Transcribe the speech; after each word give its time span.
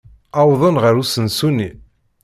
Wwḍen 0.47 0.75
ɣer 0.83 0.93
usensu-nni. 1.01 1.69